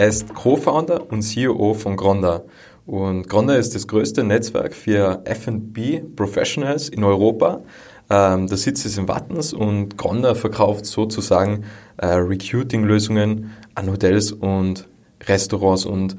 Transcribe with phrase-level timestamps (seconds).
[0.00, 2.44] Er ist Co-Founder und CEO von Gronda.
[2.86, 7.60] Und Gronda ist das größte Netzwerk für F&B Professionals in Europa.
[8.08, 11.66] Ähm, der Sitz ist in Wattens und Gronda verkauft sozusagen
[11.98, 14.88] äh, Recruiting-Lösungen an Hotels und
[15.28, 15.84] Restaurants.
[15.84, 16.16] Und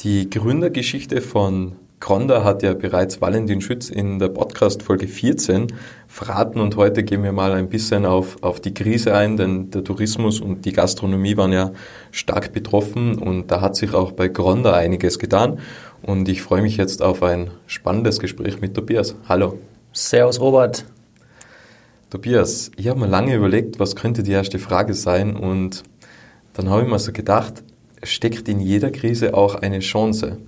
[0.00, 5.68] die Gründergeschichte von Gronda hat ja bereits Valentin Schütz in der Podcast Folge 14
[6.08, 9.84] verraten und heute gehen wir mal ein bisschen auf, auf die Krise ein, denn der
[9.84, 11.70] Tourismus und die Gastronomie waren ja
[12.10, 15.60] stark betroffen und da hat sich auch bei Gronda einiges getan
[16.02, 19.14] und ich freue mich jetzt auf ein spannendes Gespräch mit Tobias.
[19.28, 19.60] Hallo.
[19.92, 20.84] Servus Robert.
[22.10, 25.84] Tobias, ich habe mir lange überlegt, was könnte die erste Frage sein und
[26.54, 27.62] dann habe ich mir so gedacht,
[28.02, 30.38] steckt in jeder Krise auch eine Chance.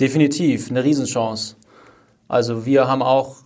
[0.00, 1.56] Definitiv, eine Riesenchance.
[2.28, 3.36] Also wir haben auch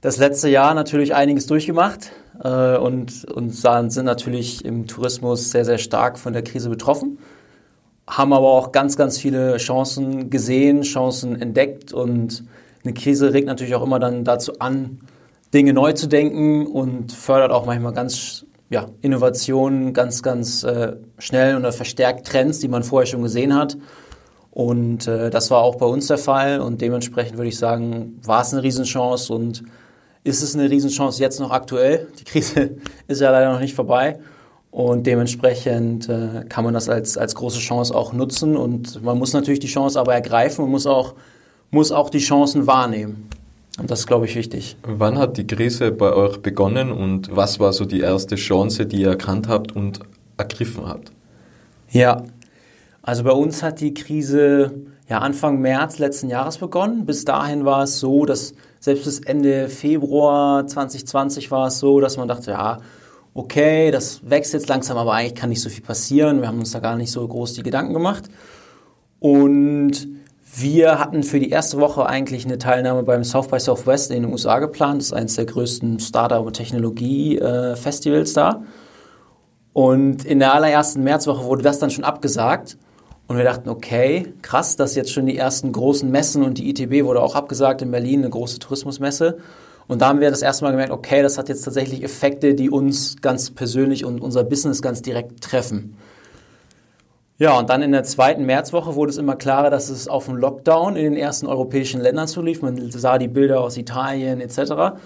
[0.00, 5.78] das letzte Jahr natürlich einiges durchgemacht äh, und, und sind natürlich im Tourismus sehr, sehr
[5.78, 7.18] stark von der Krise betroffen,
[8.06, 12.44] haben aber auch ganz, ganz viele Chancen gesehen, Chancen entdeckt und
[12.84, 15.00] eine Krise regt natürlich auch immer dann dazu an,
[15.52, 21.56] Dinge neu zu denken und fördert auch manchmal ganz ja, Innovationen ganz, ganz äh, schnell
[21.56, 23.76] oder verstärkt Trends, die man vorher schon gesehen hat.
[24.50, 28.42] Und äh, das war auch bei uns der Fall und dementsprechend würde ich sagen, war
[28.42, 29.62] es eine Riesenchance und
[30.24, 32.08] ist es eine Riesenchance jetzt noch aktuell.
[32.18, 32.76] Die Krise
[33.08, 34.18] ist ja leider noch nicht vorbei
[34.70, 39.32] und dementsprechend äh, kann man das als, als große Chance auch nutzen und man muss
[39.32, 41.14] natürlich die Chance aber ergreifen und muss auch,
[41.70, 43.28] muss auch die Chancen wahrnehmen.
[43.78, 44.76] Und das ist, glaube ich, wichtig.
[44.82, 49.02] Wann hat die Krise bei euch begonnen und was war so die erste Chance, die
[49.02, 50.00] ihr erkannt habt und
[50.36, 51.12] ergriffen habt?
[51.90, 52.24] Ja,
[53.02, 54.72] also bei uns hat die Krise
[55.08, 57.06] ja Anfang März letzten Jahres begonnen.
[57.06, 62.16] Bis dahin war es so, dass selbst bis Ende Februar 2020 war es so, dass
[62.16, 62.78] man dachte, ja,
[63.34, 66.40] okay, das wächst jetzt langsam, aber eigentlich kann nicht so viel passieren.
[66.40, 68.24] Wir haben uns da gar nicht so groß die Gedanken gemacht.
[69.18, 70.08] Und
[70.52, 74.32] wir hatten für die erste Woche eigentlich eine Teilnahme beim South by Southwest in den
[74.32, 75.00] USA geplant.
[75.00, 78.62] Das ist eines der größten Startup- und Technologie-Festivals da.
[79.72, 82.76] Und in der allerersten Märzwoche wurde das dann schon abgesagt.
[83.30, 87.04] Und wir dachten, okay, krass, dass jetzt schon die ersten großen Messen und die ITB
[87.04, 89.38] wurde auch abgesagt in Berlin, eine große Tourismusmesse.
[89.86, 92.70] Und da haben wir das erste Mal gemerkt, okay, das hat jetzt tatsächlich Effekte, die
[92.70, 95.96] uns ganz persönlich und unser Business ganz direkt treffen.
[97.38, 100.38] Ja, und dann in der zweiten Märzwoche wurde es immer klarer, dass es auf einen
[100.38, 102.62] Lockdown in den ersten europäischen Ländern zulief.
[102.62, 104.98] Man sah die Bilder aus Italien etc.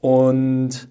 [0.00, 0.88] Und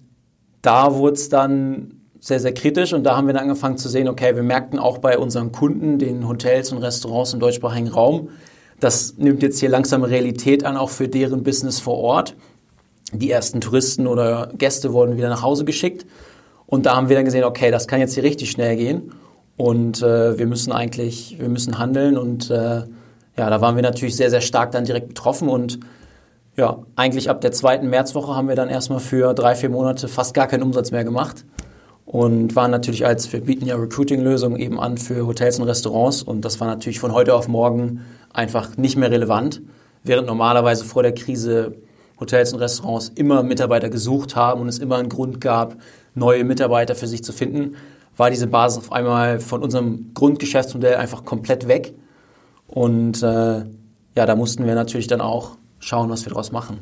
[0.62, 2.94] da wurde es dann sehr, sehr kritisch.
[2.94, 5.98] Und da haben wir dann angefangen zu sehen, okay, wir merkten auch bei unseren Kunden,
[5.98, 8.30] den Hotels und Restaurants im deutschsprachigen Raum,
[8.80, 12.34] das nimmt jetzt hier langsam Realität an, auch für deren Business vor Ort.
[13.12, 16.06] Die ersten Touristen oder Gäste wurden wieder nach Hause geschickt.
[16.66, 19.12] Und da haben wir dann gesehen, okay, das kann jetzt hier richtig schnell gehen.
[19.58, 22.16] Und äh, wir müssen eigentlich, wir müssen handeln.
[22.16, 22.84] Und äh,
[23.36, 25.50] ja, da waren wir natürlich sehr, sehr stark dann direkt betroffen.
[25.50, 25.78] Und
[26.56, 30.32] ja, eigentlich ab der zweiten Märzwoche haben wir dann erstmal für drei, vier Monate fast
[30.32, 31.44] gar keinen Umsatz mehr gemacht
[32.06, 36.44] und waren natürlich als, wir bieten ja Recruiting-Lösungen eben an für Hotels und Restaurants und
[36.44, 38.02] das war natürlich von heute auf morgen
[38.32, 39.62] einfach nicht mehr relevant,
[40.02, 41.76] während normalerweise vor der Krise
[42.20, 45.76] Hotels und Restaurants immer Mitarbeiter gesucht haben und es immer einen Grund gab,
[46.14, 47.76] neue Mitarbeiter für sich zu finden,
[48.16, 51.94] war diese Basis auf einmal von unserem Grundgeschäftsmodell einfach komplett weg.
[52.68, 53.64] Und äh,
[54.14, 56.78] ja, da mussten wir natürlich dann auch schauen, was wir daraus machen.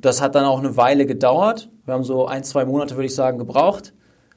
[0.00, 1.68] Das hat dann auch eine Weile gedauert.
[1.86, 3.92] Wir haben so ein, zwei Monate, würde ich sagen, gebraucht.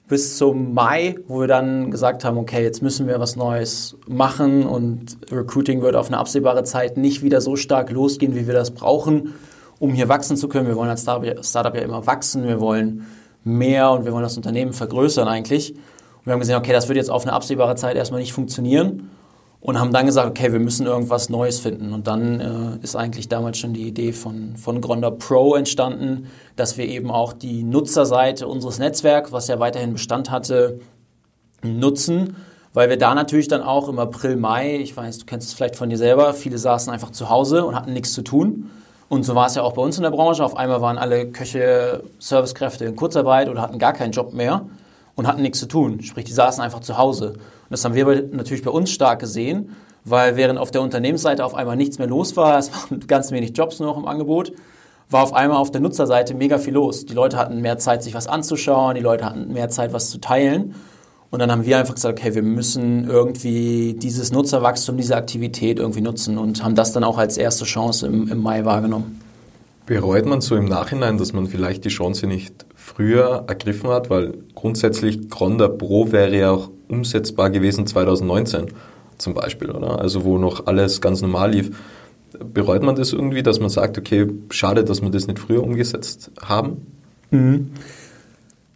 [0.07, 4.67] Bis zum Mai, wo wir dann gesagt haben, okay, jetzt müssen wir was Neues machen
[4.67, 8.69] und Recruiting wird auf eine absehbare Zeit nicht wieder so stark losgehen, wie wir das
[8.69, 9.33] brauchen,
[9.79, 10.67] um hier wachsen zu können.
[10.67, 13.07] Wir wollen als Startup ja immer wachsen, wir wollen
[13.43, 15.71] mehr und wir wollen das Unternehmen vergrößern eigentlich.
[15.71, 19.09] Und wir haben gesehen, okay, das wird jetzt auf eine absehbare Zeit erstmal nicht funktionieren.
[19.61, 21.93] Und haben dann gesagt, okay, wir müssen irgendwas Neues finden.
[21.93, 26.77] Und dann äh, ist eigentlich damals schon die Idee von, von Gronda Pro entstanden, dass
[26.77, 30.79] wir eben auch die Nutzerseite unseres Netzwerks, was ja weiterhin Bestand hatte,
[31.61, 32.37] nutzen,
[32.73, 35.75] weil wir da natürlich dann auch im April, Mai, ich weiß, du kennst es vielleicht
[35.75, 38.69] von dir selber, viele saßen einfach zu Hause und hatten nichts zu tun.
[39.09, 40.45] Und so war es ja auch bei uns in der Branche.
[40.45, 44.67] Auf einmal waren alle Köche, Servicekräfte in Kurzarbeit oder hatten gar keinen Job mehr
[45.15, 46.01] und hatten nichts zu tun.
[46.03, 47.33] Sprich, die saßen einfach zu Hause.
[47.69, 51.53] Und das haben wir natürlich bei uns stark gesehen, weil während auf der Unternehmensseite auf
[51.53, 54.53] einmal nichts mehr los war, es waren ganz wenig Jobs noch im Angebot,
[55.11, 57.05] war auf einmal auf der Nutzerseite mega viel los.
[57.05, 60.19] Die Leute hatten mehr Zeit, sich was anzuschauen, die Leute hatten mehr Zeit, was zu
[60.19, 60.75] teilen.
[61.31, 66.01] Und dann haben wir einfach gesagt, okay, wir müssen irgendwie dieses Nutzerwachstum, diese Aktivität irgendwie
[66.01, 69.21] nutzen und haben das dann auch als erste Chance im, im Mai wahrgenommen.
[69.89, 74.35] Bereut man so im Nachhinein, dass man vielleicht die Chance nicht früher ergriffen hat, weil
[74.53, 78.67] grundsätzlich Gronda Pro wäre ja auch umsetzbar gewesen 2019
[79.17, 79.99] zum Beispiel, oder?
[79.99, 81.71] Also wo noch alles ganz normal lief.
[82.53, 86.29] Bereut man das irgendwie, dass man sagt, okay, schade, dass wir das nicht früher umgesetzt
[86.39, 86.85] haben?
[87.31, 87.71] Mhm.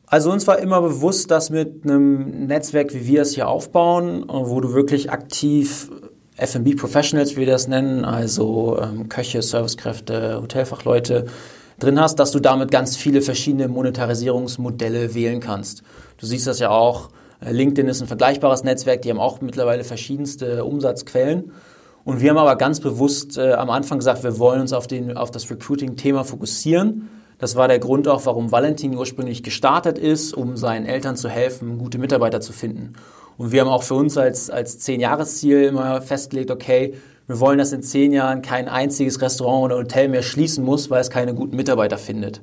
[0.07, 4.59] Also uns war immer bewusst, dass mit einem Netzwerk, wie wir es hier aufbauen, wo
[4.61, 5.91] du wirklich aktiv
[6.43, 11.25] F&B Professionals, wie wir das nennen, also ähm, Köche, Servicekräfte, Hotelfachleute
[11.79, 15.83] drin hast, dass du damit ganz viele verschiedene Monetarisierungsmodelle wählen kannst.
[16.17, 17.09] Du siehst das ja auch,
[17.39, 21.51] äh, LinkedIn ist ein vergleichbares Netzwerk, die haben auch mittlerweile verschiedenste Umsatzquellen.
[22.03, 25.15] Und wir haben aber ganz bewusst äh, am Anfang gesagt, wir wollen uns auf, den,
[25.15, 27.09] auf das Recruiting-Thema fokussieren.
[27.37, 31.77] Das war der Grund auch, warum Valentin ursprünglich gestartet ist, um seinen Eltern zu helfen,
[31.77, 32.93] gute Mitarbeiter zu finden.
[33.37, 36.93] Und wir haben auch für uns als, als Zehn-Jahres-Ziel immer festgelegt, okay,
[37.27, 40.99] wir wollen, dass in zehn Jahren kein einziges Restaurant oder Hotel mehr schließen muss, weil
[40.99, 42.41] es keine guten Mitarbeiter findet.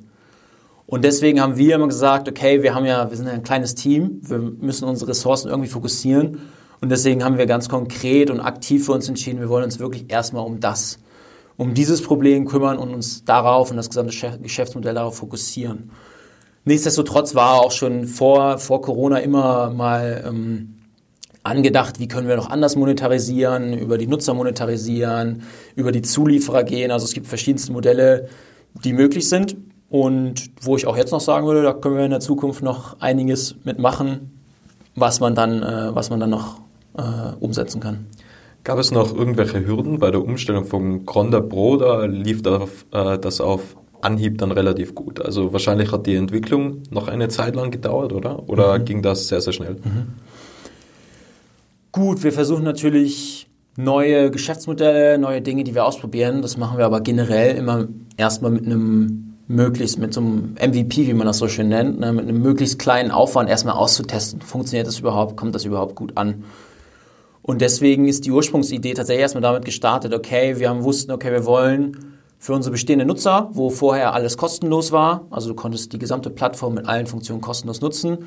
[0.86, 3.74] Und deswegen haben wir immer gesagt, okay, wir haben ja, wir sind ja ein kleines
[3.74, 6.38] Team, wir müssen unsere Ressourcen irgendwie fokussieren.
[6.80, 10.10] Und deswegen haben wir ganz konkret und aktiv für uns entschieden, wir wollen uns wirklich
[10.10, 10.98] erstmal um das,
[11.58, 15.90] um dieses Problem kümmern und uns darauf und das gesamte Geschäftsmodell darauf fokussieren.
[16.64, 20.79] Nichtsdestotrotz war auch schon vor, vor Corona immer mal ähm,
[21.42, 25.42] angedacht, wie können wir noch anders monetarisieren, über die Nutzer monetarisieren,
[25.74, 26.90] über die Zulieferer gehen.
[26.90, 28.28] Also es gibt verschiedenste Modelle,
[28.84, 29.56] die möglich sind
[29.88, 33.00] und wo ich auch jetzt noch sagen würde, da können wir in der Zukunft noch
[33.00, 34.30] einiges mitmachen,
[34.94, 36.60] was man dann, äh, was man dann noch
[36.96, 38.06] äh, umsetzen kann.
[38.62, 42.86] Gab es noch irgendwelche Hürden bei der Umstellung vom Gronda Pro oder lief das auf,
[42.92, 45.20] äh, das auf Anhieb dann relativ gut?
[45.20, 48.48] Also wahrscheinlich hat die Entwicklung noch eine Zeit lang gedauert, oder?
[48.48, 48.84] Oder mhm.
[48.84, 49.76] ging das sehr, sehr schnell?
[49.82, 50.14] Mhm.
[51.92, 56.40] Gut, wir versuchen natürlich neue Geschäftsmodelle, neue Dinge, die wir ausprobieren.
[56.40, 61.14] Das machen wir aber generell immer erstmal mit einem möglichst, mit so einem MVP, wie
[61.14, 64.40] man das so schön nennt, ne, mit einem möglichst kleinen Aufwand erstmal auszutesten.
[64.40, 65.36] Funktioniert das überhaupt?
[65.36, 66.44] Kommt das überhaupt gut an?
[67.42, 71.44] Und deswegen ist die Ursprungsidee tatsächlich erstmal damit gestartet, okay, wir haben wussten, okay, wir
[71.44, 76.30] wollen für unsere bestehenden Nutzer, wo vorher alles kostenlos war, also du konntest die gesamte
[76.30, 78.18] Plattform mit allen Funktionen kostenlos nutzen,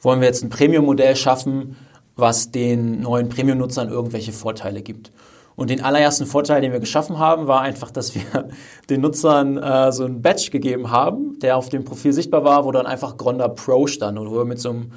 [0.00, 1.76] wollen wir jetzt ein Premium-Modell schaffen,
[2.16, 5.12] was den neuen Premium-Nutzern irgendwelche Vorteile gibt.
[5.54, 8.22] Und den allerersten Vorteil, den wir geschaffen haben, war einfach, dass wir
[8.90, 12.72] den Nutzern äh, so ein Badge gegeben haben, der auf dem Profil sichtbar war, wo
[12.72, 14.92] dann einfach Gronda Pro stand und wo wir mit so einem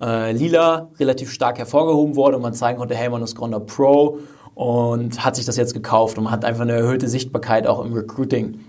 [0.00, 4.18] äh, Lila relativ stark hervorgehoben wurde und man zeigen konnte, hey, man ist Gronda Pro
[4.54, 7.92] und hat sich das jetzt gekauft und man hat einfach eine erhöhte Sichtbarkeit auch im
[7.92, 8.60] Recruiting.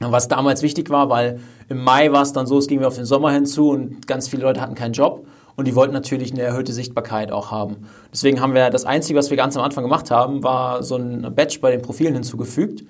[0.00, 1.40] Was damals wichtig war, weil
[1.70, 4.28] im Mai war es dann so, es ging wir auf den Sommer hinzu und ganz
[4.28, 5.25] viele Leute hatten keinen Job
[5.56, 7.88] und die wollten natürlich eine erhöhte Sichtbarkeit auch haben.
[8.12, 11.34] Deswegen haben wir das Einzige, was wir ganz am Anfang gemacht haben, war so ein
[11.34, 12.84] Badge bei den Profilen hinzugefügt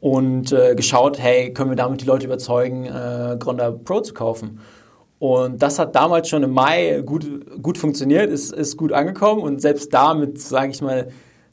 [0.00, 4.60] und äh, geschaut, hey, können wir damit die Leute überzeugen, äh, Gronda Pro zu kaufen?
[5.18, 7.26] Und das hat damals schon im Mai gut,
[7.60, 11.08] gut funktioniert, ist, ist gut angekommen und selbst damit, sage ich mal,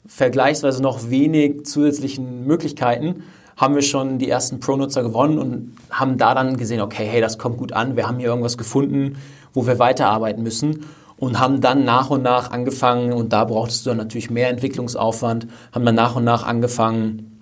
[0.06, 3.24] vergleichsweise noch wenig zusätzlichen Möglichkeiten
[3.56, 7.38] haben wir schon die ersten Pro-Nutzer gewonnen und haben da dann gesehen, okay, hey, das
[7.38, 9.16] kommt gut an, wir haben hier irgendwas gefunden,
[9.56, 10.84] wo wir weiterarbeiten müssen
[11.16, 15.48] und haben dann nach und nach angefangen, und da brauchtest du dann natürlich mehr Entwicklungsaufwand,
[15.72, 17.32] haben dann nach und nach angefangen,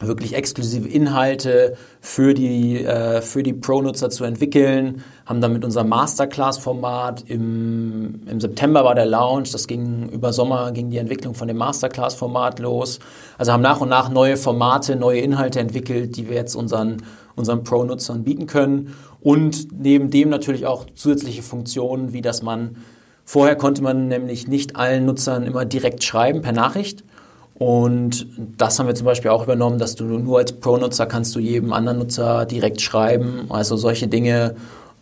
[0.00, 5.88] wirklich exklusive Inhalte für die, äh, für die Pro-Nutzer zu entwickeln, haben dann mit unserem
[5.88, 11.48] Masterclass-Format im, im September war der Launch, das ging über Sommer, ging die Entwicklung von
[11.48, 13.00] dem Masterclass-Format los.
[13.38, 17.02] Also haben nach und nach neue Formate, neue Inhalte entwickelt, die wir jetzt unseren,
[17.34, 18.94] unseren Pro-Nutzern bieten können.
[19.20, 22.76] Und neben dem natürlich auch zusätzliche Funktionen, wie dass man,
[23.24, 27.04] vorher konnte man nämlich nicht allen Nutzern immer direkt schreiben per Nachricht,
[27.54, 31.40] und das haben wir zum Beispiel auch übernommen, dass du nur als Pro-Nutzer kannst du
[31.40, 33.46] jedem anderen Nutzer direkt schreiben.
[33.48, 34.54] Also solche Dinge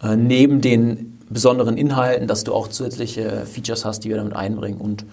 [0.02, 4.80] äh, neben den besonderen Inhalten, dass du auch zusätzliche Features hast, die wir damit einbringen.
[4.80, 5.04] Und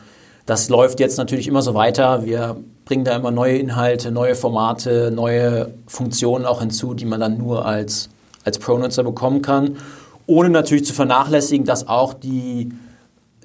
[0.46, 2.26] Das läuft jetzt natürlich immer so weiter.
[2.26, 7.38] Wir bringen da immer neue Inhalte, neue Formate, neue Funktionen auch hinzu, die man dann
[7.38, 8.10] nur als,
[8.44, 9.78] als Pro-Nutzer bekommen kann.
[10.26, 12.74] Ohne natürlich zu vernachlässigen, dass auch die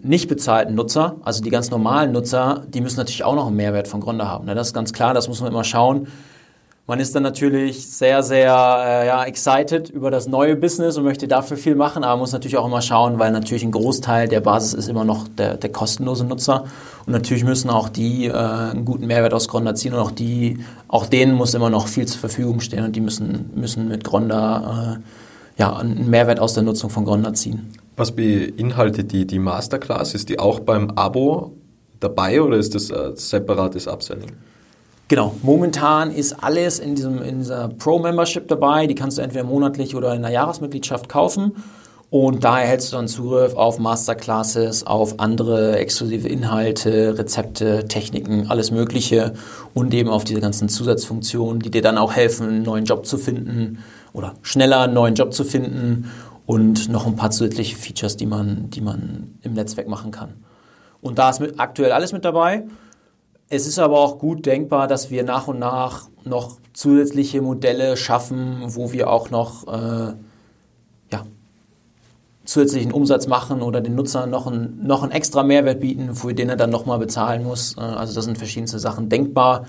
[0.03, 3.89] nicht bezahlten Nutzer, also die ganz normalen Nutzer, die müssen natürlich auch noch einen Mehrwert
[3.89, 4.47] von Gründer haben.
[4.47, 4.55] Ne?
[4.55, 6.09] Das ist ganz klar, das muss man immer schauen.
[6.89, 11.29] Man ist dann natürlich sehr, sehr äh, ja, excited über das neue Business und möchte
[11.29, 14.73] dafür viel machen, aber muss natürlich auch immer schauen, weil natürlich ein Großteil der Basis
[14.73, 16.65] ist immer noch der, der kostenlose Nutzer.
[17.05, 20.65] Und natürlich müssen auch die äh, einen guten Mehrwert aus Gronder ziehen und auch die,
[20.89, 24.97] auch denen muss immer noch viel zur Verfügung stehen und die müssen, müssen mit Gronder
[24.97, 27.69] äh, ja, einen Mehrwert aus der Nutzung von Gronder ziehen.
[27.99, 30.15] Was beinhaltet die, die Masterclass?
[30.15, 31.53] Ist die auch beim Abo
[32.01, 34.33] dabei oder ist das ein separates Upselling?
[35.09, 38.87] Genau, momentan ist alles in, diesem, in dieser Pro-Membership dabei.
[38.87, 41.57] Die kannst du entweder monatlich oder in einer Jahresmitgliedschaft kaufen.
[42.11, 48.71] Und da erhältst du dann Zugriff auf Masterclasses, auf andere exklusive Inhalte, Rezepte, Techniken, alles
[48.71, 49.35] Mögliche
[49.75, 53.19] und eben auf diese ganzen Zusatzfunktionen, die dir dann auch helfen, einen neuen Job zu
[53.19, 53.79] finden
[54.15, 56.11] oder schneller einen neuen Job zu finden
[56.47, 60.33] und noch ein paar zusätzliche Features, die man, die man im Netzwerk machen kann.
[61.03, 62.65] Und da ist mit, aktuell alles mit dabei.
[63.51, 68.59] Es ist aber auch gut denkbar, dass wir nach und nach noch zusätzliche Modelle schaffen,
[68.67, 70.13] wo wir auch noch äh,
[71.11, 71.27] ja,
[72.45, 76.51] zusätzlichen Umsatz machen oder den Nutzern noch, ein, noch einen extra Mehrwert bieten, für den
[76.51, 77.77] er dann nochmal bezahlen muss.
[77.79, 79.67] Äh, also das sind verschiedenste Sachen denkbar.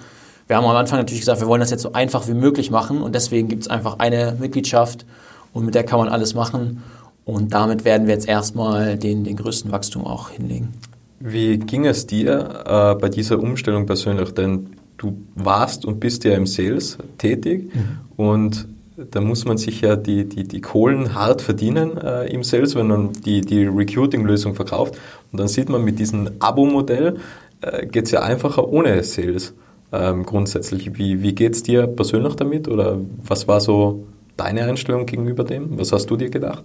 [0.48, 3.02] Wir haben am Anfang natürlich gesagt, wir wollen das jetzt so einfach wie möglich machen
[3.02, 5.06] und deswegen gibt es einfach eine Mitgliedschaft
[5.54, 6.84] und mit der kann man alles machen.
[7.24, 10.74] Und damit werden wir jetzt erstmal den, den größten Wachstum auch hinlegen.
[11.20, 14.32] Wie ging es dir äh, bei dieser Umstellung persönlich?
[14.32, 18.24] Denn du warst und bist ja im Sales tätig mhm.
[18.24, 18.68] und
[19.12, 22.88] da muss man sich ja die, die, die Kohlen hart verdienen äh, im Sales, wenn
[22.88, 24.98] man die, die Recruiting-Lösung verkauft.
[25.32, 27.18] Und dann sieht man mit diesem Abo-Modell
[27.62, 29.54] äh, geht es ja einfacher ohne Sales
[29.92, 30.98] ähm, grundsätzlich.
[30.98, 34.06] Wie, wie geht es dir persönlich damit oder was war so
[34.38, 35.78] deine Einstellung gegenüber dem?
[35.78, 36.64] Was hast du dir gedacht?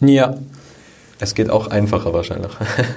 [0.00, 0.36] Ja,
[1.20, 2.52] es geht auch einfacher wahrscheinlich.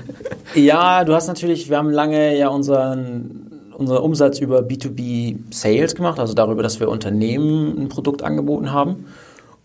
[0.56, 6.20] ja, du hast natürlich, wir haben lange ja unseren, unseren Umsatz über B2B Sales gemacht,
[6.20, 9.06] also darüber, dass wir Unternehmen ein Produkt angeboten haben.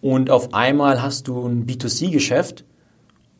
[0.00, 2.64] Und auf einmal hast du ein B2C-Geschäft,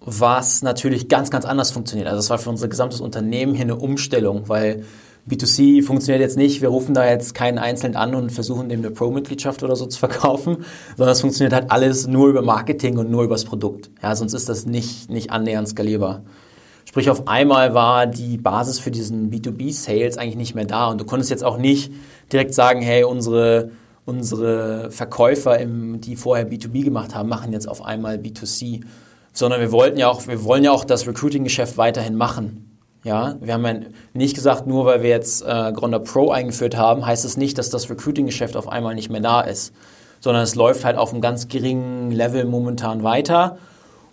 [0.01, 2.09] was natürlich ganz, ganz anders funktioniert.
[2.09, 4.85] Also das war für unser gesamtes Unternehmen hier eine Umstellung, weil
[5.29, 8.91] B2C funktioniert jetzt nicht, wir rufen da jetzt keinen Einzelnen an und versuchen dem eine
[8.91, 10.65] Pro-Mitgliedschaft oder so zu verkaufen,
[10.97, 13.91] sondern es funktioniert halt alles nur über Marketing und nur übers Produkt.
[14.03, 16.23] Ja, sonst ist das nicht, nicht annähernd skalierbar.
[16.85, 21.05] Sprich, auf einmal war die Basis für diesen B2B-Sales eigentlich nicht mehr da und du
[21.05, 21.93] konntest jetzt auch nicht
[22.33, 23.71] direkt sagen, hey, unsere,
[24.05, 28.81] unsere Verkäufer, im, die vorher B2B gemacht haben, machen jetzt auf einmal B2C.
[29.33, 32.72] Sondern wir wollten ja auch, wir wollen ja auch das Recruiting-Geschäft weiterhin machen.
[33.05, 33.75] Ja, wir haben ja
[34.15, 37.69] nicht gesagt, nur weil wir jetzt äh, Gronder Pro eingeführt haben, heißt es nicht, dass
[37.69, 39.73] das Recruiting-Geschäft auf einmal nicht mehr da ist,
[40.21, 43.59] sondern es läuft halt auf einem ganz geringen Level momentan weiter.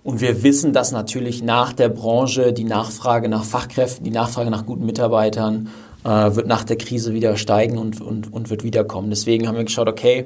[0.04, 4.66] Und wir wissen, dass natürlich nach der Branche die Nachfrage nach Fachkräften, die Nachfrage nach
[4.66, 5.70] guten Mitarbeitern
[6.04, 9.12] äh, wird nach der Krise wieder steigen und, und, und wird wiederkommen.
[9.12, 10.26] Deswegen haben wir geschaut, okay,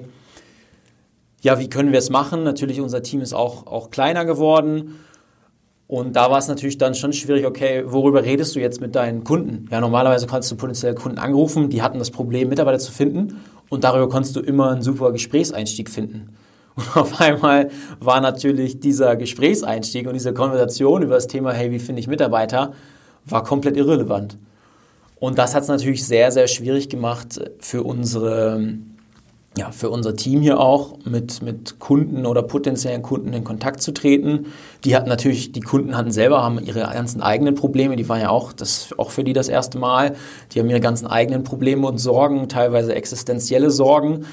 [1.41, 2.43] ja, wie können wir es machen?
[2.43, 5.00] Natürlich, unser Team ist auch, auch kleiner geworden.
[5.87, 9.23] Und da war es natürlich dann schon schwierig, okay, worüber redest du jetzt mit deinen
[9.23, 9.67] Kunden?
[9.69, 13.83] Ja, normalerweise kannst du potenzielle Kunden anrufen, die hatten das Problem, Mitarbeiter zu finden und
[13.83, 16.29] darüber konntest du immer einen super Gesprächseinstieg finden.
[16.75, 21.77] Und auf einmal war natürlich dieser Gesprächseinstieg und diese Konversation über das Thema, hey, wie
[21.77, 22.73] finde ich Mitarbeiter,
[23.25, 24.39] war komplett irrelevant.
[25.19, 28.73] Und das hat es natürlich sehr, sehr schwierig gemacht für unsere
[29.57, 33.91] ja, für unser Team hier auch mit, mit Kunden oder potenziellen Kunden in Kontakt zu
[33.93, 34.48] treten.
[34.83, 38.29] Die hatten natürlich, die Kunden hatten selber, haben ihre ganzen eigenen Probleme, die waren ja
[38.29, 40.15] auch, das auch für die das erste Mal.
[40.51, 44.25] Die haben ihre ganzen eigenen Probleme und Sorgen, teilweise existenzielle Sorgen.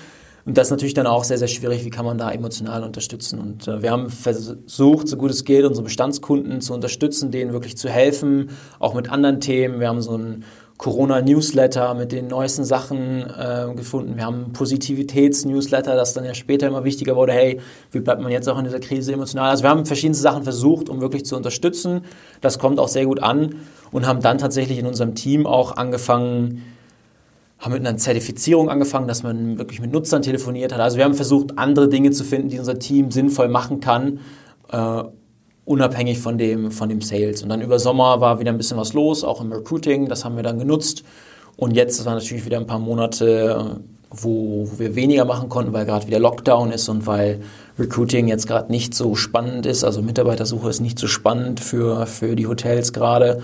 [0.46, 3.38] Und das ist natürlich dann auch sehr, sehr schwierig, wie kann man da emotional unterstützen.
[3.38, 7.76] Und äh, wir haben versucht, so gut es geht, unsere Bestandskunden zu unterstützen, denen wirklich
[7.76, 9.80] zu helfen, auch mit anderen Themen.
[9.80, 10.44] Wir haben so ein
[10.80, 14.16] Corona-Newsletter mit den neuesten Sachen äh, gefunden.
[14.16, 17.34] Wir haben Positivitäts-Newsletter, das dann ja später immer wichtiger wurde.
[17.34, 17.60] Hey,
[17.92, 19.50] wie bleibt man jetzt auch in dieser Krise emotional?
[19.50, 22.06] Also wir haben verschiedenste Sachen versucht, um wirklich zu unterstützen.
[22.40, 23.56] Das kommt auch sehr gut an
[23.92, 26.62] und haben dann tatsächlich in unserem Team auch angefangen,
[27.58, 30.80] haben mit einer Zertifizierung angefangen, dass man wirklich mit Nutzern telefoniert hat.
[30.80, 34.20] Also wir haben versucht, andere Dinge zu finden, die unser Team sinnvoll machen kann.
[34.72, 35.02] Äh,
[35.64, 37.42] unabhängig von dem, von dem Sales.
[37.42, 40.36] Und dann über Sommer war wieder ein bisschen was los, auch im Recruiting, das haben
[40.36, 41.04] wir dann genutzt.
[41.56, 45.86] Und jetzt waren natürlich wieder ein paar Monate, wo, wo wir weniger machen konnten, weil
[45.86, 47.40] gerade wieder Lockdown ist und weil
[47.78, 49.84] Recruiting jetzt gerade nicht so spannend ist.
[49.84, 53.42] Also Mitarbeitersuche ist nicht so spannend für, für die Hotels gerade.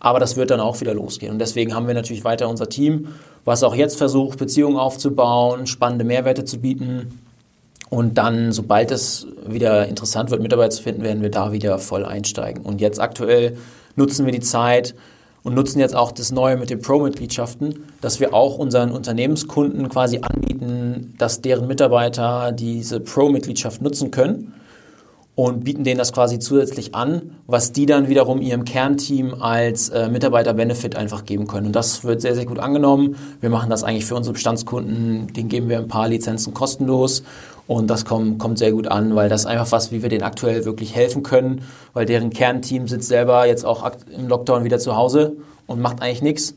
[0.00, 1.32] Aber das wird dann auch wieder losgehen.
[1.32, 3.08] Und deswegen haben wir natürlich weiter unser Team,
[3.44, 7.21] was auch jetzt versucht, Beziehungen aufzubauen, spannende Mehrwerte zu bieten.
[7.92, 12.06] Und dann, sobald es wieder interessant wird, Mitarbeiter zu finden, werden wir da wieder voll
[12.06, 12.64] einsteigen.
[12.64, 13.58] Und jetzt aktuell
[13.96, 14.94] nutzen wir die Zeit
[15.42, 20.20] und nutzen jetzt auch das Neue mit den Pro-Mitgliedschaften, dass wir auch unseren Unternehmenskunden quasi
[20.22, 24.54] anbieten, dass deren Mitarbeiter diese Pro-Mitgliedschaft nutzen können
[25.34, 30.08] und bieten denen das quasi zusätzlich an, was die dann wiederum ihrem Kernteam als äh,
[30.08, 31.66] Mitarbeiter-Benefit einfach geben können.
[31.66, 33.16] Und das wird sehr, sehr gut angenommen.
[33.40, 37.22] Wir machen das eigentlich für unsere Bestandskunden, denen geben wir ein paar Lizenzen kostenlos
[37.66, 40.64] und das kommt, kommt sehr gut an, weil das einfach was, wie wir denen aktuell
[40.64, 45.36] wirklich helfen können, weil deren Kernteam sitzt selber jetzt auch im Lockdown wieder zu Hause
[45.66, 46.54] und macht eigentlich nichts.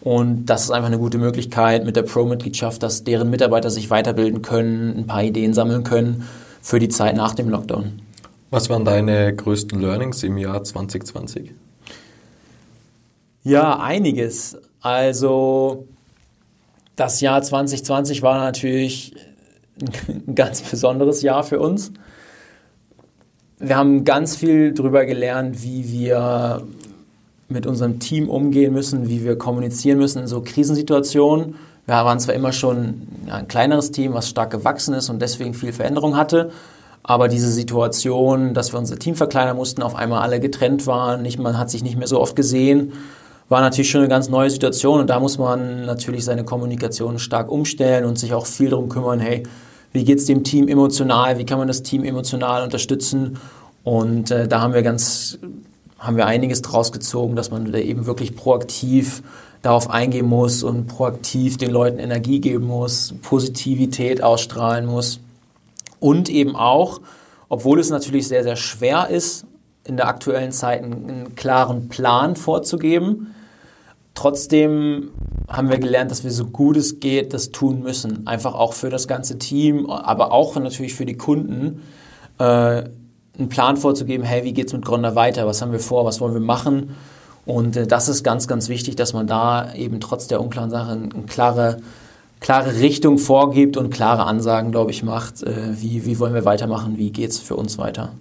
[0.00, 4.42] Und das ist einfach eine gute Möglichkeit mit der Pro-Mitgliedschaft, dass deren Mitarbeiter sich weiterbilden
[4.42, 6.28] können, ein paar Ideen sammeln können
[6.62, 8.00] für die Zeit nach dem Lockdown.
[8.50, 11.52] Was waren deine größten Learnings im Jahr 2020?
[13.42, 14.56] Ja, einiges.
[14.80, 15.86] Also
[16.96, 19.14] das Jahr 2020 war natürlich
[19.82, 21.92] ein ganz besonderes Jahr für uns.
[23.58, 26.62] Wir haben ganz viel darüber gelernt, wie wir
[27.48, 31.56] mit unserem Team umgehen müssen, wie wir kommunizieren müssen in so Krisensituationen.
[31.86, 35.72] Wir waren zwar immer schon ein kleineres Team, was stark gewachsen ist und deswegen viel
[35.72, 36.50] Veränderung hatte,
[37.02, 41.38] aber diese Situation, dass wir unser Team verkleinern mussten, auf einmal alle getrennt waren, nicht,
[41.38, 42.92] man hat sich nicht mehr so oft gesehen,
[43.48, 47.50] war natürlich schon eine ganz neue Situation und da muss man natürlich seine Kommunikation stark
[47.50, 49.44] umstellen und sich auch viel darum kümmern, hey,
[49.92, 53.38] wie geht es dem Team emotional, wie kann man das Team emotional unterstützen
[53.88, 55.38] und äh, da haben wir ganz,
[55.98, 59.22] haben wir einiges draus gezogen, dass man eben wirklich proaktiv
[59.62, 65.20] darauf eingehen muss und proaktiv den Leuten Energie geben muss, Positivität ausstrahlen muss.
[66.00, 67.00] Und eben auch,
[67.48, 69.46] obwohl es natürlich sehr, sehr schwer ist,
[69.84, 73.34] in der aktuellen Zeit einen, einen klaren Plan vorzugeben,
[74.14, 75.12] trotzdem
[75.48, 78.26] haben wir gelernt, dass wir so gut es geht das tun müssen.
[78.26, 81.82] Einfach auch für das ganze Team, aber auch natürlich für die Kunden,
[82.38, 85.46] äh, einen Plan vorzugeben, hey, wie geht es mit Gründer weiter?
[85.46, 86.04] Was haben wir vor?
[86.04, 86.96] Was wollen wir machen?
[87.46, 90.92] Und äh, das ist ganz, ganz wichtig, dass man da eben trotz der unklaren Sache
[90.92, 91.78] eine klare
[92.40, 96.98] klare Richtung vorgibt und klare Ansagen, glaube ich, macht, äh, wie, wie wollen wir weitermachen,
[96.98, 98.12] wie geht es für uns weiter.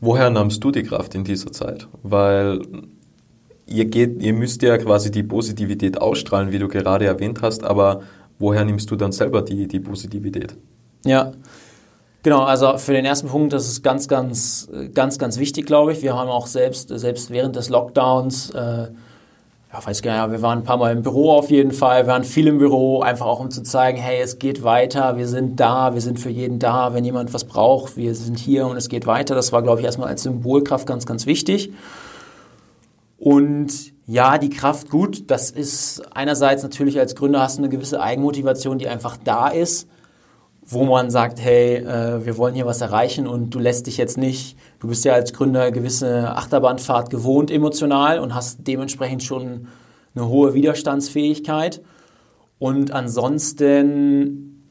[0.00, 1.88] Woher nahmst du die Kraft in dieser Zeit?
[2.02, 2.62] Weil
[3.68, 8.02] ihr, geht, ihr müsst ja quasi die Positivität ausstrahlen, wie du gerade erwähnt hast, aber
[8.38, 10.56] woher nimmst du dann selber die, die Positivität?
[11.04, 11.32] Ja,
[12.24, 16.02] Genau, also für den ersten Punkt, das ist ganz, ganz, ganz, ganz wichtig, glaube ich.
[16.02, 18.88] Wir haben auch selbst, selbst während des Lockdowns äh,
[19.72, 22.12] ja, weiß gar nicht, wir waren ein paar Mal im Büro auf jeden Fall, wir
[22.12, 25.60] waren viel im Büro, einfach auch um zu zeigen, hey, es geht weiter, wir sind
[25.60, 28.88] da, wir sind für jeden da, wenn jemand was braucht, wir sind hier und es
[28.88, 29.34] geht weiter.
[29.34, 31.70] Das war, glaube ich, erstmal als Symbolkraft ganz, ganz wichtig.
[33.18, 38.00] Und ja, die Kraft gut, das ist einerseits natürlich als Gründer hast du eine gewisse
[38.00, 39.88] Eigenmotivation, die einfach da ist
[40.70, 44.18] wo man sagt, hey, äh, wir wollen hier was erreichen und du lässt dich jetzt
[44.18, 49.68] nicht, du bist ja als Gründer gewisse Achterbahnfahrt gewohnt emotional und hast dementsprechend schon
[50.14, 51.80] eine hohe Widerstandsfähigkeit.
[52.58, 54.68] Und ansonsten,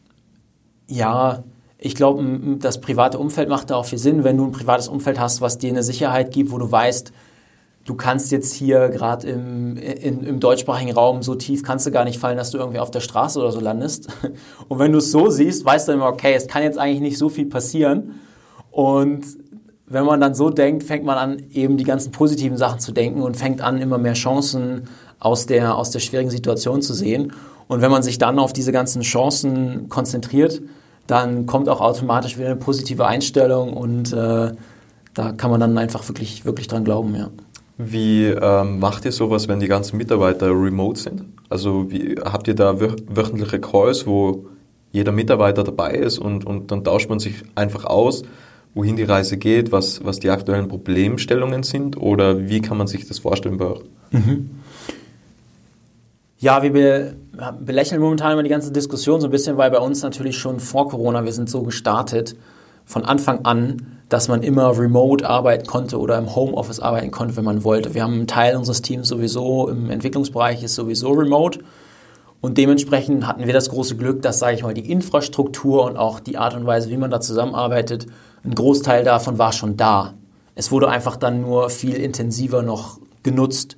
[0.88, 1.44] ja,
[1.80, 2.24] ich glaube,
[2.60, 5.58] das private Umfeld macht da auch viel Sinn, wenn du ein privates Umfeld hast, was
[5.58, 7.12] dir eine Sicherheit gibt, wo du weißt,
[7.88, 12.20] du kannst jetzt hier gerade im, im deutschsprachigen Raum so tief kannst du gar nicht
[12.20, 14.10] fallen, dass du irgendwie auf der Straße oder so landest.
[14.68, 17.18] Und wenn du es so siehst, weißt du immer, okay, es kann jetzt eigentlich nicht
[17.18, 18.20] so viel passieren.
[18.72, 19.26] Und
[19.88, 23.22] wenn man dann so denkt, fängt man an, eben die ganzen positiven Sachen zu denken
[23.22, 27.32] und fängt an, immer mehr Chancen aus der, aus der schwierigen Situation zu sehen.
[27.70, 30.62] Und wenn man sich dann auf diese ganzen Chancen konzentriert,
[31.08, 34.52] dann kommt auch automatisch wieder eine positive Einstellung und äh,
[35.14, 37.30] da kann man dann einfach wirklich, wirklich dran glauben, ja.
[37.78, 41.26] Wie ähm, macht ihr sowas, wenn die ganzen Mitarbeiter remote sind?
[41.50, 44.48] Also wie, habt ihr da wöchentliche Calls, wo
[44.92, 48.24] jeder Mitarbeiter dabei ist und, und dann tauscht man sich einfach aus,
[48.74, 53.08] wohin die Reise geht, was, was die aktuellen Problemstellungen sind oder wie kann man sich
[53.08, 53.84] das vorstellen bei euch?
[54.12, 54.50] Mhm.
[56.40, 57.16] Ja, wir be
[57.60, 60.88] belächeln momentan immer die ganze Diskussion so ein bisschen, weil bei uns natürlich schon vor
[60.90, 62.36] Corona, wir sind so gestartet,
[62.86, 67.44] von Anfang an dass man immer remote arbeiten konnte oder im Homeoffice arbeiten konnte, wenn
[67.44, 67.94] man wollte.
[67.94, 71.60] Wir haben einen Teil unseres Teams sowieso im Entwicklungsbereich ist sowieso remote.
[72.40, 76.20] Und dementsprechend hatten wir das große Glück, dass, sage ich mal, die Infrastruktur und auch
[76.20, 78.06] die Art und Weise, wie man da zusammenarbeitet,
[78.46, 80.14] ein Großteil davon war schon da.
[80.56, 83.76] Es wurde einfach dann nur viel intensiver noch genutzt.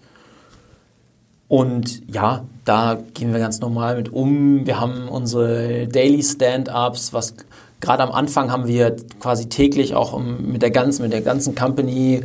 [1.48, 4.68] Und ja, da gehen wir ganz normal mit um.
[4.68, 7.34] Wir haben unsere Daily Stand-ups, was
[7.82, 12.22] gerade am Anfang haben wir quasi täglich auch mit der ganzen, mit der ganzen Company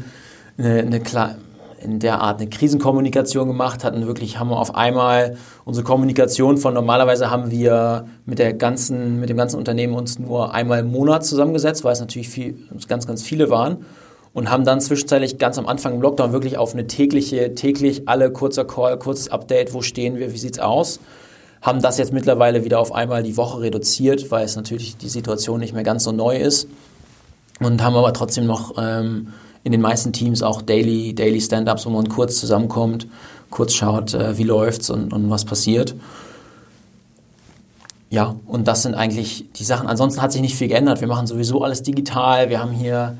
[0.58, 1.00] eine, eine
[1.84, 6.72] in der Art eine Krisenkommunikation gemacht, hatten wirklich, haben wir auf einmal unsere Kommunikation von
[6.72, 11.26] normalerweise haben wir mit der ganzen, mit dem ganzen Unternehmen uns nur einmal im Monat
[11.26, 12.56] zusammengesetzt, weil es natürlich viel,
[12.88, 13.84] ganz, ganz viele waren
[14.32, 18.32] und haben dann zwischenzeitlich ganz am Anfang im Lockdown wirklich auf eine tägliche, täglich alle
[18.32, 21.00] kurzer Call, kurzes Update, wo stehen wir, wie sieht's aus,
[21.64, 25.58] haben das jetzt mittlerweile wieder auf einmal die Woche reduziert, weil es natürlich die Situation
[25.58, 26.68] nicht mehr ganz so neu ist
[27.58, 29.32] und haben aber trotzdem noch ähm,
[29.64, 33.08] in den meisten Teams auch Daily, Daily Stand-Ups, wo man kurz zusammenkommt,
[33.48, 35.94] kurz schaut, äh, wie läuft's und, und was passiert.
[38.10, 39.88] Ja, und das sind eigentlich die Sachen.
[39.88, 41.00] Ansonsten hat sich nicht viel geändert.
[41.00, 42.50] Wir machen sowieso alles digital.
[42.50, 43.16] Wir haben hier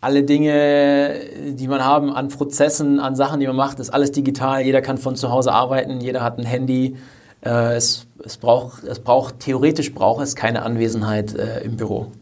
[0.00, 1.16] alle Dinge,
[1.48, 4.62] die man haben an Prozessen, an Sachen, die man macht, ist alles digital.
[4.62, 6.00] Jeder kann von zu Hause arbeiten.
[6.00, 6.96] Jeder hat ein Handy.
[7.44, 12.12] Äh, es, es, braucht, es braucht, theoretisch braucht es keine Anwesenheit äh, im Büro.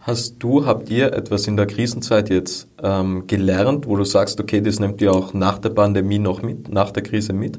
[0.00, 4.60] Hast du, habt ihr etwas in der Krisenzeit jetzt ähm, gelernt, wo du sagst, okay,
[4.60, 7.58] das nimmt ihr auch nach der Pandemie noch mit, nach der Krise mit?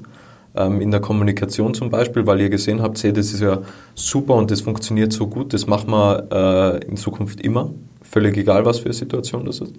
[0.54, 3.62] Ähm, in der Kommunikation zum Beispiel, weil ihr gesehen habt, hey, das ist ja
[3.96, 7.72] super und das funktioniert so gut, das machen wir äh, in Zukunft immer,
[8.04, 9.74] völlig egal, was für eine Situation das ist?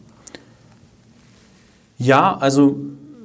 [1.98, 2.76] Ja, also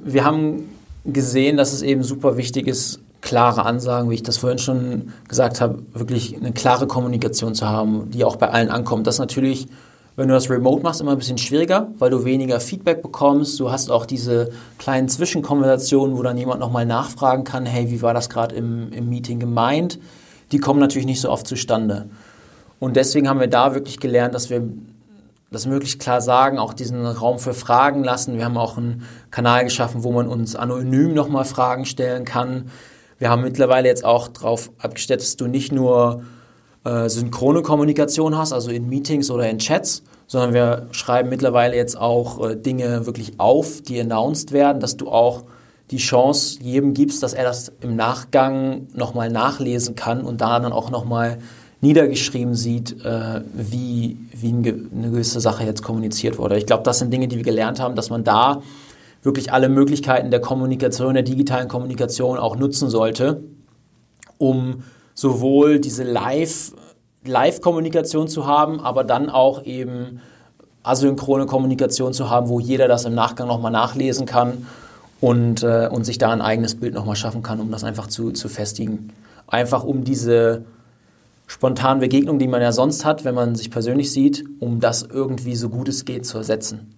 [0.03, 0.69] wir haben
[1.03, 5.61] gesehen, dass es eben super wichtig ist, klare Ansagen, wie ich das vorhin schon gesagt
[5.61, 9.07] habe, wirklich eine klare Kommunikation zu haben, die auch bei allen ankommt.
[9.07, 9.67] Das ist natürlich,
[10.15, 13.59] wenn du das remote machst, immer ein bisschen schwieriger, weil du weniger Feedback bekommst.
[13.59, 18.13] Du hast auch diese kleinen Zwischenkonversationen, wo dann jemand nochmal nachfragen kann, hey, wie war
[18.13, 19.99] das gerade im, im Meeting gemeint?
[20.51, 22.09] Die kommen natürlich nicht so oft zustande.
[22.79, 24.63] Und deswegen haben wir da wirklich gelernt, dass wir
[25.51, 28.37] das möglichst klar sagen, auch diesen Raum für Fragen lassen.
[28.37, 32.71] Wir haben auch einen Kanal geschaffen, wo man uns anonym nochmal Fragen stellen kann.
[33.21, 36.23] Wir haben mittlerweile jetzt auch darauf abgestellt, dass du nicht nur
[36.83, 41.95] äh, synchrone Kommunikation hast, also in Meetings oder in Chats, sondern wir schreiben mittlerweile jetzt
[41.95, 45.43] auch äh, Dinge wirklich auf, die announced werden, dass du auch
[45.91, 50.73] die Chance jedem gibst, dass er das im Nachgang nochmal nachlesen kann und da dann
[50.73, 51.37] auch nochmal
[51.79, 56.57] niedergeschrieben sieht, äh, wie, wie eine gewisse Sache jetzt kommuniziert wurde.
[56.57, 58.63] Ich glaube, das sind Dinge, die wir gelernt haben, dass man da
[59.23, 63.43] wirklich alle Möglichkeiten der Kommunikation, der digitalen Kommunikation auch nutzen sollte,
[64.37, 66.73] um sowohl diese Live,
[67.25, 70.21] Live-Kommunikation zu haben, aber dann auch eben
[70.83, 74.65] asynchrone Kommunikation zu haben, wo jeder das im Nachgang nochmal nachlesen kann
[75.19, 78.31] und, äh, und sich da ein eigenes Bild nochmal schaffen kann, um das einfach zu,
[78.31, 79.13] zu festigen.
[79.45, 80.63] Einfach um diese
[81.45, 85.55] spontanen Begegnungen, die man ja sonst hat, wenn man sich persönlich sieht, um das irgendwie
[85.55, 86.95] so gut es geht zu ersetzen.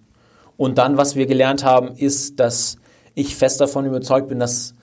[0.58, 2.78] Und dann, was wir gelernt haben, ist, dass
[3.16, 4.74] ich fest davon überzeugt bin, dass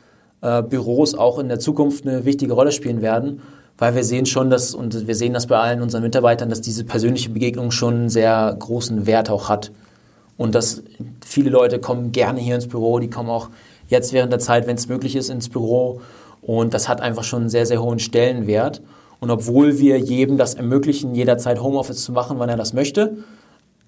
[0.43, 3.43] äh, Büros auch in der Zukunft eine wichtige Rolle spielen werden,
[3.79, 6.85] weil wir sehen schon, dass, und wir sehen das bei allen unseren Mitarbeitern, dass diese
[6.85, 9.73] persönliche Begegnung schon einen sehr großen Wert auch hat.
[10.37, 10.83] Und dass
[11.25, 13.49] viele Leute kommen gerne hier ins Büro, die kommen auch
[13.89, 16.01] jetzt während der Zeit, wenn es möglich ist, ins Büro.
[16.43, 18.81] Und das hat einfach schon einen sehr, sehr hohen Stellenwert.
[19.19, 23.19] Und obwohl wir jedem das ermöglichen, jederzeit Homeoffice zu machen, wann er das möchte,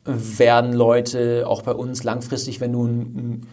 [0.04, 3.46] werden Leute auch bei uns langfristig, wenn du ein,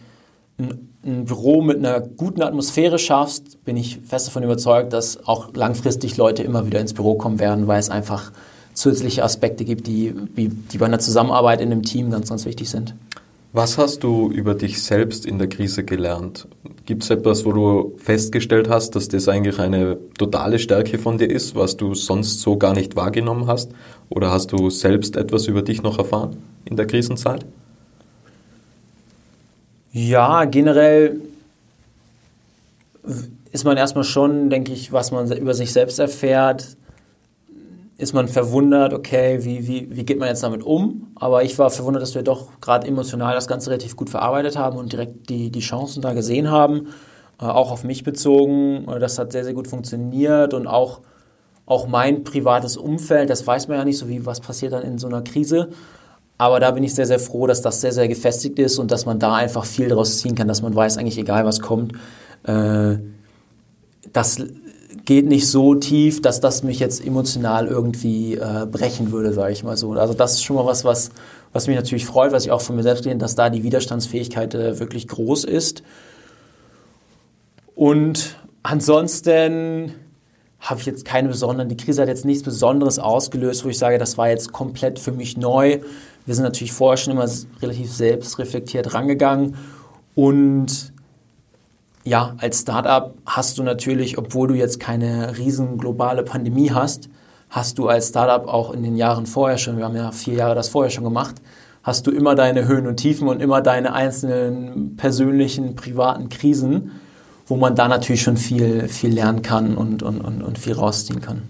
[0.57, 5.53] ein, ein, Büro mit einer guten Atmosphäre schaffst, bin ich fest davon überzeugt, dass auch
[5.53, 8.31] langfristig Leute immer wieder ins Büro kommen werden, weil es einfach
[8.73, 12.95] zusätzliche Aspekte gibt, die, die bei einer Zusammenarbeit in einem Team ganz, ganz wichtig sind.
[13.51, 16.47] Was hast du über dich selbst in der Krise gelernt?
[16.85, 21.27] Gibt es etwas, wo du festgestellt hast, dass das eigentlich eine totale Stärke von dir
[21.27, 23.71] ist, was du sonst so gar nicht wahrgenommen hast?
[24.09, 27.43] Oder hast du selbst etwas über dich noch erfahren in der Krisenzeit?
[29.93, 31.19] Ja, generell
[33.51, 36.77] ist man erstmal schon, denke ich, was man über sich selbst erfährt,
[37.99, 41.11] ist man verwundert, okay, wie, wie, wie geht man jetzt damit um?
[41.15, 44.77] Aber ich war verwundert, dass wir doch gerade emotional das Ganze relativ gut verarbeitet haben
[44.77, 46.87] und direkt die, die Chancen da gesehen haben,
[47.41, 48.87] äh, auch auf mich bezogen.
[48.87, 51.01] Äh, das hat sehr, sehr gut funktioniert und auch,
[51.65, 54.97] auch mein privates Umfeld, das weiß man ja nicht so, wie was passiert dann in
[54.97, 55.67] so einer Krise.
[56.37, 59.05] Aber da bin ich sehr, sehr froh, dass das sehr, sehr gefestigt ist und dass
[59.05, 61.91] man da einfach viel daraus ziehen kann, dass man weiß, eigentlich egal was kommt,
[62.43, 62.95] äh,
[64.13, 64.41] das
[65.09, 69.63] geht nicht so tief, dass das mich jetzt emotional irgendwie äh, brechen würde, sage ich
[69.63, 69.93] mal so.
[69.93, 71.09] Also das ist schon mal was, was,
[71.51, 74.53] was mich natürlich freut, was ich auch von mir selbst lehne, dass da die Widerstandsfähigkeit
[74.53, 75.81] äh, wirklich groß ist.
[77.73, 79.93] Und ansonsten
[80.59, 83.97] habe ich jetzt keine besonderen, die Krise hat jetzt nichts Besonderes ausgelöst, wo ich sage,
[83.97, 85.79] das war jetzt komplett für mich neu.
[86.27, 87.27] Wir sind natürlich vorher schon immer
[87.63, 89.55] relativ selbstreflektiert rangegangen
[90.13, 90.93] und
[92.03, 97.09] ja, als Startup hast du natürlich, obwohl du jetzt keine riesen globale Pandemie hast,
[97.49, 100.55] hast du als Startup auch in den Jahren vorher schon, wir haben ja vier Jahre
[100.55, 101.35] das vorher schon gemacht,
[101.83, 106.91] hast du immer deine Höhen und Tiefen und immer deine einzelnen persönlichen, privaten Krisen,
[107.47, 111.21] wo man da natürlich schon viel, viel lernen kann und, und, und, und viel rausziehen
[111.21, 111.43] kann.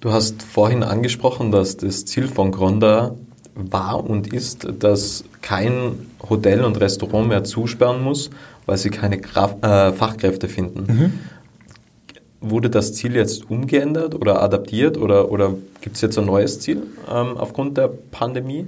[0.00, 3.14] Du hast vorhin angesprochen, dass das Ziel von Gronda
[3.54, 8.30] war und ist, dass kein Hotel und Restaurant mehr zusperren muss,
[8.66, 10.86] weil sie keine Graf äh, Fachkräfte finden.
[10.86, 11.12] Mhm.
[12.40, 16.82] Wurde das Ziel jetzt umgeändert oder adaptiert oder, oder gibt es jetzt ein neues Ziel
[17.10, 18.66] ähm, aufgrund der Pandemie?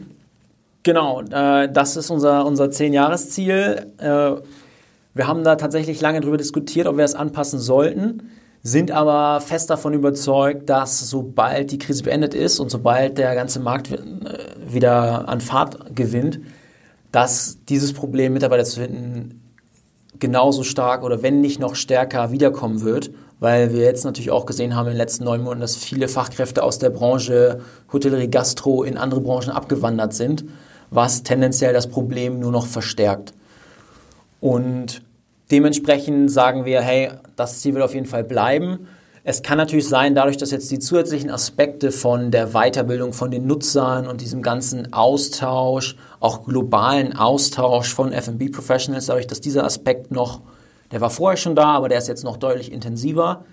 [0.83, 3.87] Genau, äh, das ist unser, unser Zehn-Jahres-Ziel.
[3.99, 4.31] Äh,
[5.15, 8.31] wir haben da tatsächlich lange darüber diskutiert, ob wir es anpassen sollten,
[8.63, 13.61] sind aber fest davon überzeugt, dass sobald die Krise beendet ist und sobald der ganze
[13.61, 13.99] Markt äh,
[14.69, 16.41] wieder an Fahrt gewinnt,
[17.13, 19.46] dass dieses Problem, Mitarbeiter zu finden,
[20.19, 24.75] genauso stark oder wenn nicht noch stärker wiederkommen wird weil wir jetzt natürlich auch gesehen
[24.75, 27.61] haben in den letzten neun Monaten, dass viele Fachkräfte aus der Branche
[27.93, 30.45] Hotellerie, Gastro in andere Branchen abgewandert sind,
[30.91, 33.35] was tendenziell das Problem nur noch verstärkt.
[34.41, 35.03] Und
[35.51, 38.89] dementsprechend sagen wir, hey, das Ziel wird auf jeden Fall bleiben.
[39.29, 43.49] Es kann natürlich sein, dadurch, dass jetzt die zusätzlichen Aspekte von der Weiterbildung von den
[43.49, 50.13] Nutzern und diesem ganzen Austausch, auch globalen Austausch von F&B Professionals, dadurch, dass dieser Aspekt
[50.13, 50.43] noch
[50.93, 53.45] der war vorher schon da, aber der ist jetzt noch deutlich intensiver,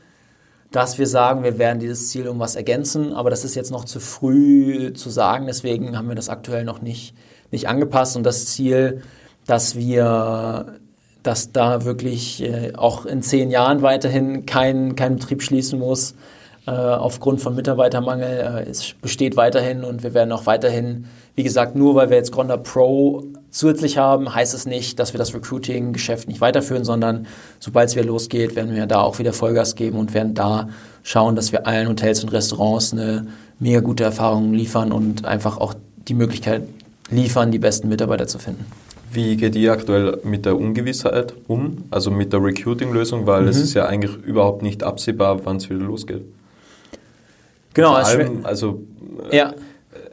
[0.72, 3.86] dass wir sagen, wir werden dieses Ziel um was ergänzen, aber das ist jetzt noch
[3.86, 7.16] zu früh zu sagen, deswegen haben wir das aktuell noch nicht,
[7.50, 8.16] nicht angepasst.
[8.16, 9.02] Und das Ziel,
[9.48, 10.80] dass wir
[11.24, 16.16] dass da wirklich äh, auch in zehn Jahren weiterhin kein, kein Betrieb schließen muss
[16.68, 18.66] äh, aufgrund von Mitarbeitermangel.
[18.66, 21.06] Äh, es besteht weiterhin und wir werden auch weiterhin,
[21.36, 25.18] wie gesagt, nur weil wir jetzt Gronda Pro zusätzlich haben, heißt es nicht, dass wir
[25.18, 27.28] das Recruiting-Geschäft nicht weiterführen, sondern
[27.60, 30.70] sobald es wieder losgeht, werden wir da auch wieder Vollgas geben und werden da
[31.04, 33.28] schauen, dass wir allen Hotels und Restaurants eine
[33.60, 35.74] mega gute Erfahrung liefern und einfach auch
[36.08, 36.64] die Möglichkeit
[37.10, 38.66] liefern, die besten Mitarbeiter zu finden.
[39.14, 43.48] Wie geht ihr aktuell mit der Ungewissheit um, also mit der Recruiting-Lösung, weil mhm.
[43.50, 46.24] es ist ja eigentlich überhaupt nicht absehbar, wann es wieder losgeht?
[47.74, 48.82] Genau, Vor allem, also
[49.32, 49.54] ja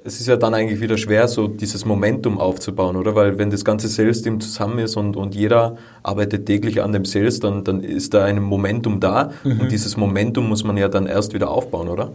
[0.04, 3.14] es ist ja dann eigentlich wieder schwer, so dieses Momentum aufzubauen, oder?
[3.14, 7.40] Weil wenn das ganze Sales-Team zusammen ist und, und jeder arbeitet täglich an dem Sales,
[7.40, 9.60] dann, dann ist da ein Momentum da mhm.
[9.60, 12.12] und dieses Momentum muss man ja dann erst wieder aufbauen, oder?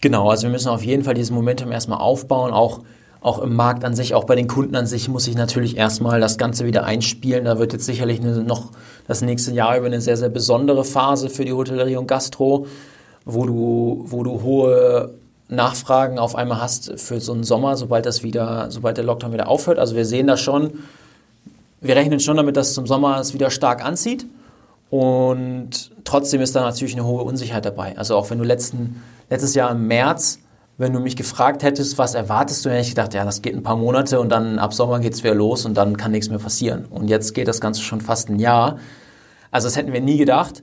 [0.00, 2.80] Genau, also wir müssen auf jeden Fall dieses Momentum erstmal aufbauen, auch
[3.20, 6.20] auch im Markt an sich, auch bei den Kunden an sich muss ich natürlich erstmal
[6.20, 7.44] das Ganze wieder einspielen.
[7.44, 8.70] Da wird jetzt sicherlich noch
[9.06, 12.66] das nächste Jahr über eine sehr, sehr besondere Phase für die Hotellerie und Gastro,
[13.24, 15.14] wo du, wo du hohe
[15.48, 19.48] Nachfragen auf einmal hast für so einen Sommer, sobald das wieder, sobald der Lockdown wieder
[19.48, 19.78] aufhört.
[19.78, 20.84] Also wir sehen das schon,
[21.80, 24.26] wir rechnen schon damit, dass zum Sommer es wieder stark anzieht.
[24.90, 27.96] Und trotzdem ist da natürlich eine hohe Unsicherheit dabei.
[27.98, 30.38] Also auch wenn du letzten, letztes Jahr im März,
[30.78, 33.64] wenn du mich gefragt hättest, was erwartest du, hätte ich gedacht, ja, das geht ein
[33.64, 36.38] paar Monate und dann ab Sommer geht es wieder los und dann kann nichts mehr
[36.38, 36.86] passieren.
[36.86, 38.78] Und jetzt geht das Ganze schon fast ein Jahr.
[39.50, 40.62] Also das hätten wir nie gedacht.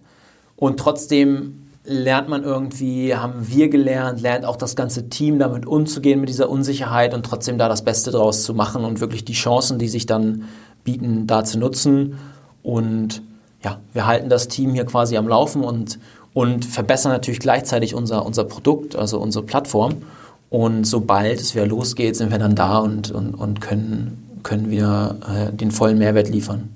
[0.55, 6.21] Und trotzdem lernt man irgendwie, haben wir gelernt, lernt auch das ganze Team damit umzugehen
[6.21, 9.79] mit dieser Unsicherheit und trotzdem da das Beste draus zu machen und wirklich die Chancen,
[9.79, 10.45] die sich dann
[10.85, 12.17] bieten, da zu nutzen.
[12.63, 13.21] Und
[13.61, 15.99] ja, wir halten das Team hier quasi am Laufen und,
[16.35, 20.03] und verbessern natürlich gleichzeitig unser, unser Produkt, also unsere Plattform.
[20.49, 25.15] Und sobald es wieder losgeht, sind wir dann da und, und, und können, können wieder
[25.21, 26.75] äh, den vollen Mehrwert liefern.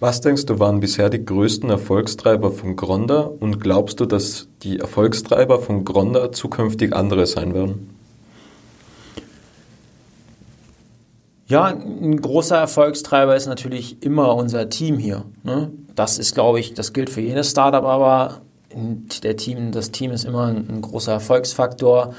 [0.00, 4.78] Was denkst du waren bisher die größten Erfolgstreiber von Gronda und glaubst du, dass die
[4.78, 7.88] Erfolgstreiber von Gronda zukünftig andere sein werden?
[11.48, 15.24] Ja, ein großer Erfolgstreiber ist natürlich immer unser Team hier.
[15.42, 15.72] Ne?
[15.94, 18.42] Das ist, glaube ich, das gilt für jedes Startup, aber
[18.74, 22.14] der Team, das Team ist immer ein, großer Erfolgsfaktor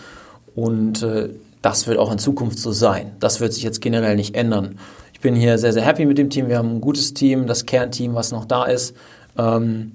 [0.56, 1.30] und äh,
[1.62, 3.16] das wird auch in Zukunft so sein.
[3.20, 4.80] Das wird sich jetzt generell nicht ändern.
[5.14, 6.48] Ich bin hier sehr, sehr happy mit dem Team.
[6.50, 8.96] Wir haben ein gutes Team, das Kernteam, was noch da ist.
[9.38, 9.94] Ähm,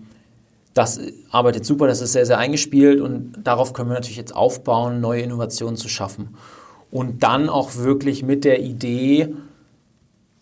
[0.73, 5.01] das arbeitet super, das ist sehr, sehr eingespielt und darauf können wir natürlich jetzt aufbauen,
[5.01, 6.37] neue Innovationen zu schaffen.
[6.91, 9.35] Und dann auch wirklich mit der Idee,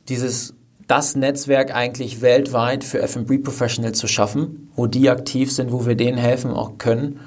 [0.09, 0.55] dieses,
[0.87, 5.94] das Netzwerk eigentlich weltweit für F&B Professionals zu schaffen, wo die aktiv sind, wo wir
[5.94, 7.20] denen helfen auch können.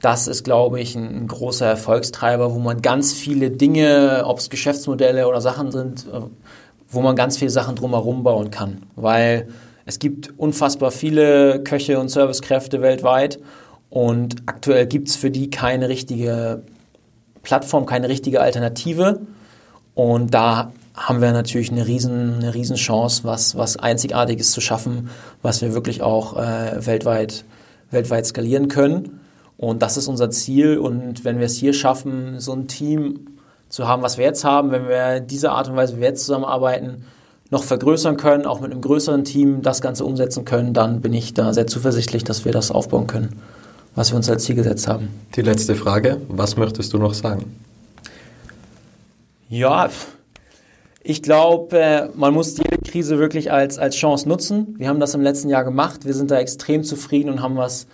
[0.00, 5.26] Das ist, glaube ich, ein, großer Erfolgstreiber, wo man ganz viele Dinge, ob es Geschäftsmodelle
[5.26, 6.20] oder Sachen sind, äh,
[6.88, 8.82] wo man ganz viele Sachen drumherum bauen kann.
[8.94, 9.48] Weil
[9.84, 13.38] es gibt unfassbar viele Köche und Servicekräfte weltweit
[13.90, 16.62] und aktuell gibt es für die keine richtige
[17.42, 19.20] Plattform, keine richtige Alternative.
[19.94, 25.10] Und da haben wir natürlich eine riesen, eine riesen Chance, was, was Einzigartiges zu schaffen,
[25.42, 27.44] was wir wirklich auch äh, weltweit,
[27.90, 29.20] weltweit skalieren können.
[29.58, 30.78] Und das ist unser Ziel.
[30.78, 33.26] Und wenn wir es hier schaffen, so ein Team
[33.68, 36.24] zu haben, was wir jetzt haben, wenn wir diese Art und Weise, wie wir jetzt
[36.24, 37.04] zusammenarbeiten,
[37.50, 41.34] noch vergrößern können, auch mit einem größeren Team das Ganze umsetzen können, dann bin ich
[41.34, 43.40] da sehr zuversichtlich, dass wir das aufbauen können,
[43.94, 45.10] was wir uns als Ziel gesetzt haben.
[45.36, 47.44] Die letzte Frage, was möchtest du noch sagen?
[49.48, 49.88] Ja,
[51.08, 54.74] ich glaube, äh, man muss jede Krise wirklich als, als Chance nutzen.
[54.76, 56.04] Wir haben das im letzten Jahr gemacht.
[56.04, 57.86] Wir sind da extrem zufrieden und haben was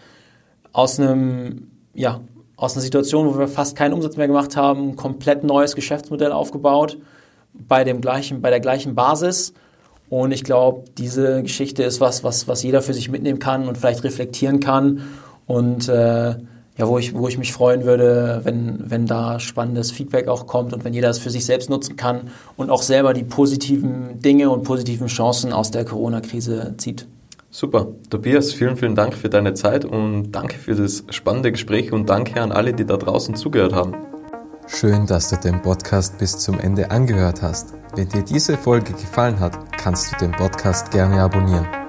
[0.72, 2.22] aus einem, ja,
[2.56, 6.32] aus einer Situation, wo wir fast keinen Umsatz mehr gemacht haben, ein komplett neues Geschäftsmodell
[6.32, 6.96] aufgebaut
[7.52, 9.52] bei dem gleichen, bei der gleichen Basis.
[10.08, 13.76] Und ich glaube, diese Geschichte ist was, was, was jeder für sich mitnehmen kann und
[13.76, 15.02] vielleicht reflektieren kann.
[15.46, 16.36] Und äh,
[16.82, 20.72] ja, wo ich, wo ich mich freuen würde, wenn, wenn da spannendes Feedback auch kommt
[20.72, 24.50] und wenn jeder es für sich selbst nutzen kann und auch selber die positiven Dinge
[24.50, 27.06] und positiven Chancen aus der Corona-Krise zieht.
[27.50, 27.86] Super.
[28.10, 32.40] Tobias, vielen, vielen Dank für deine Zeit und danke für das spannende Gespräch und danke
[32.40, 33.94] an alle, die da draußen zugehört haben.
[34.66, 37.74] Schön, dass du den Podcast bis zum Ende angehört hast.
[37.94, 41.81] Wenn dir diese Folge gefallen hat, kannst du den Podcast gerne abonnieren.